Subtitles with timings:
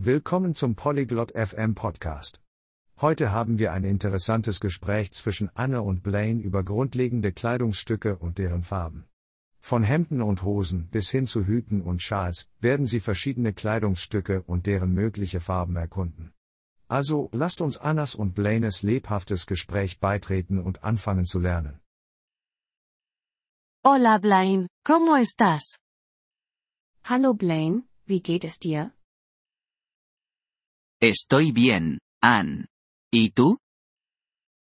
[0.00, 2.40] Willkommen zum Polyglot FM Podcast.
[3.00, 8.62] Heute haben wir ein interessantes Gespräch zwischen Anne und Blaine über grundlegende Kleidungsstücke und deren
[8.62, 9.08] Farben.
[9.58, 14.66] Von Hemden und Hosen bis hin zu Hüten und Schals werden sie verschiedene Kleidungsstücke und
[14.66, 16.32] deren mögliche Farben erkunden.
[16.86, 21.80] Also lasst uns Annas und Blaines lebhaftes Gespräch beitreten und anfangen zu lernen.
[23.84, 25.80] Hola Blaine, ¿cómo estás?
[27.02, 28.92] Hallo Blaine, wie geht es dir?
[31.00, 32.66] Estoy bien, Ann.
[33.12, 33.58] ¿Y tú?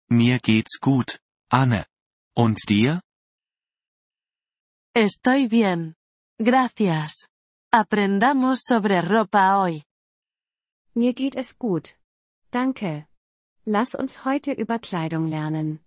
[0.08, 1.20] Mir geht's gut,
[1.50, 1.86] Anne.
[2.34, 3.02] Und dir?
[4.94, 5.94] Estoy bien.
[6.38, 7.28] Gracias.
[7.70, 9.84] Aprendamos sobre ropa hoy.
[10.94, 11.98] Mir geht es gut.
[12.50, 13.06] Danke.
[13.66, 15.80] Lass uns heute über Kleidung lernen.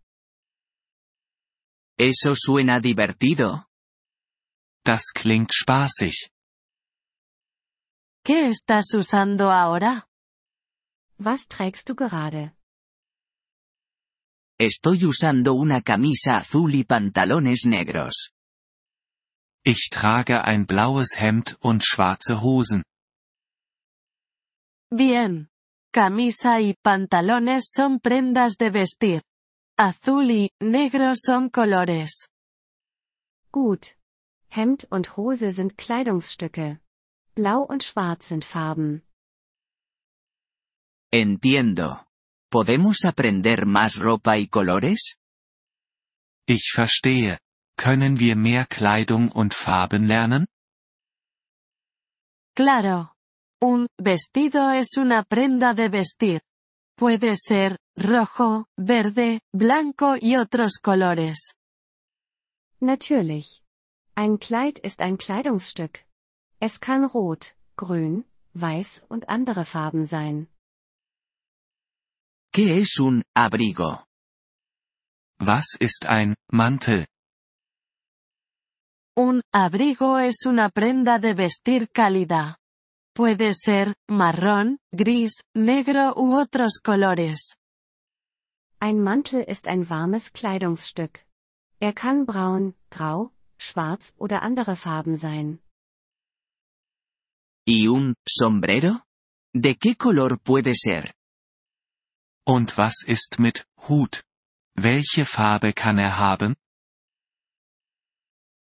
[1.97, 3.65] Eso suena divertido.
[4.83, 6.29] Das klingt spaßig.
[8.23, 10.07] ¿Qué estás usando ahora?
[11.17, 12.51] Was trägst du gerade?
[14.59, 18.31] Estoy usando una camisa azul y pantalones negros.
[19.65, 22.83] Ich trage ein blaues Hemd und schwarze Hosen.
[24.91, 25.49] Bien.
[25.91, 29.21] Camisa y pantalones son prendas de vestir.
[29.77, 32.27] Azul y negro son colores.
[33.51, 33.95] Gut.
[34.49, 36.79] Hemd und Hose sind Kleidungsstücke.
[37.33, 39.01] Blau und Schwarz sind Farben.
[41.17, 42.05] Entiendo.
[42.51, 45.17] ¿Podemos aprender más ropa y colores?
[46.45, 47.39] Ich verstehe.
[47.77, 50.45] Können wir mehr Kleidung und Farben lernen?
[52.53, 53.13] Claro.
[53.61, 56.41] Un vestido es una prenda de vestir.
[56.97, 61.55] Puede ser rojo, verde, blanco y otros colores.
[62.81, 63.63] Natürlich.
[64.15, 66.03] Ein Kleid ist ein Kleidungsstück.
[66.59, 70.49] Es kann rot, grün, weiß und andere Farben sein.
[72.55, 74.05] ¿Qué es un abrigo?
[75.41, 77.05] Was ist ein Mantel?
[79.17, 82.57] Un abrigo es una prenda de vestir cálida.
[83.13, 87.57] Puede ser marrón, gris, negro u otros colores.
[88.79, 91.25] Ein Mantel ist ein warmes Kleidungsstück.
[91.81, 95.59] Er kann braun, grau, schwarz oder andere Farben sein.
[97.67, 99.01] ¿Y un sombrero?
[99.53, 101.14] ¿De qué color puede ser?
[102.47, 104.23] Und was ist mit Hut?
[104.75, 106.55] Welche Farbe kann er haben?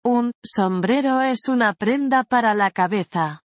[0.06, 3.42] Un sombrero es una prenda para la cabeza.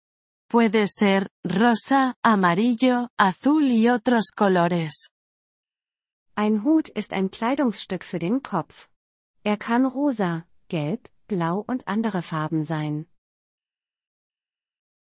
[0.49, 5.09] Puede ser rosa, amarillo, azul y otros colores.
[6.35, 8.89] Ein Hut ist ein Kleidungsstück für den Kopf.
[9.43, 13.07] Er kann rosa, gelb, blau und andere Farben sein.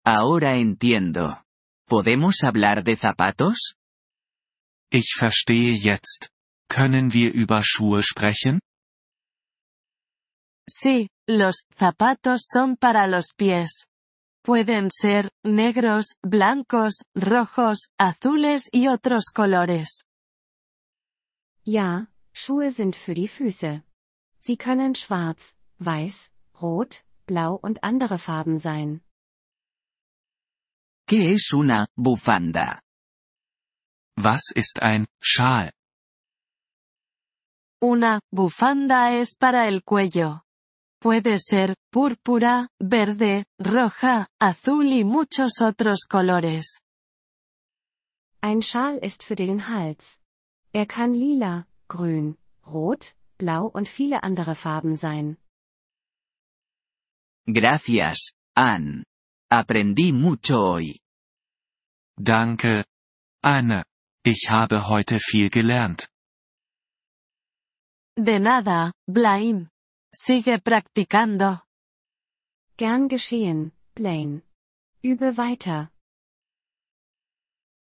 [0.05, 1.43] Ahora entiendo.
[1.87, 3.78] ¿Podemos hablar de zapatos?
[4.91, 6.31] Ich verstehe jetzt.
[6.71, 8.61] Können wir über Schuhe sprechen?
[10.69, 13.87] Sí, los zapatos son para los pies.
[14.43, 20.05] Pueden ser negros, blancos, rojos, azules y otros colores.
[21.65, 23.83] Ja, Schuhe sind für die Füße.
[24.39, 26.31] Sie können schwarz, weiß,
[26.63, 29.03] rot, blau und andere Farben sein.
[31.07, 32.81] ¿Qué es una bufanda?
[34.21, 35.71] Was ist ein Schal?
[37.81, 40.43] Una bufanda es para el cuello.
[41.01, 46.81] Puede ser púrpura, verde, roja, azul y muchos otros colores.
[48.43, 50.19] Ein Schal ist für den Hals.
[50.73, 52.37] Er kann lila, grün,
[52.67, 55.39] rot, blau und viele andere Farben sein.
[57.47, 59.05] Gracias, Ann.
[59.49, 60.99] Aprendí mucho hoy.
[62.19, 62.85] Danke,
[63.45, 63.85] Anne.
[64.25, 66.09] Ich habe heute viel gelernt.
[68.17, 69.71] De nada, Blaine.
[70.13, 71.63] Sigue practicando.
[72.77, 74.43] Gern geschehen, Blaine.
[75.03, 75.91] Übe weiter.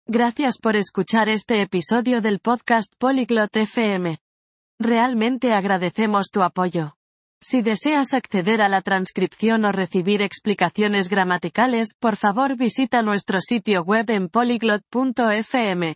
[0.06, 4.18] Gracias por escuchar este episodio del podcast Polyglot FM.
[4.80, 6.96] Realmente agradecemos tu apoyo.
[7.42, 13.84] Si deseas acceder a la transcripción o recibir explicaciones gramaticales, por favor visita nuestro sitio
[13.84, 15.96] web en polyglot.fm.